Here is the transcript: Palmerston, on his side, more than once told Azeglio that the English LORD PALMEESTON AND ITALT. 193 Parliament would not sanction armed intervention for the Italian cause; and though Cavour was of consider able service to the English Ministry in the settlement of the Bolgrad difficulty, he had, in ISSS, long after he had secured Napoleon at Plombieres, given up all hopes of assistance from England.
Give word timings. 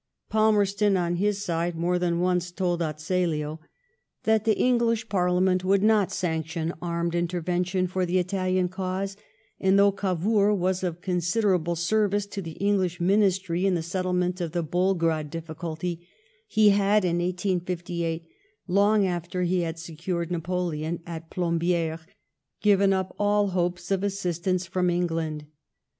Palmerston, 0.31 0.97
on 0.97 1.17
his 1.17 1.43
side, 1.43 1.75
more 1.75 1.99
than 1.99 2.19
once 2.19 2.49
told 2.49 2.81
Azeglio 2.81 3.59
that 4.23 4.45
the 4.45 4.57
English 4.57 5.03
LORD 5.03 5.09
PALMEESTON 5.11 5.47
AND 5.47 5.61
ITALT. 5.61 5.63
193 5.63 5.63
Parliament 5.63 5.65
would 5.65 5.83
not 5.83 6.11
sanction 6.11 6.73
armed 6.81 7.13
intervention 7.13 7.85
for 7.85 8.03
the 8.07 8.17
Italian 8.17 8.67
cause; 8.67 9.15
and 9.59 9.77
though 9.77 9.91
Cavour 9.91 10.55
was 10.55 10.83
of 10.83 11.01
consider 11.01 11.53
able 11.53 11.75
service 11.75 12.25
to 12.25 12.41
the 12.41 12.53
English 12.53 12.99
Ministry 12.99 13.67
in 13.67 13.75
the 13.75 13.83
settlement 13.83 14.41
of 14.41 14.53
the 14.53 14.63
Bolgrad 14.63 15.29
difficulty, 15.29 16.07
he 16.47 16.69
had, 16.69 17.05
in 17.05 17.21
ISSS, 17.21 18.21
long 18.67 19.05
after 19.05 19.43
he 19.43 19.61
had 19.61 19.77
secured 19.77 20.31
Napoleon 20.31 21.03
at 21.05 21.29
Plombieres, 21.29 22.07
given 22.59 22.91
up 22.91 23.15
all 23.19 23.49
hopes 23.49 23.91
of 23.91 24.01
assistance 24.03 24.65
from 24.65 24.89
England. 24.89 25.45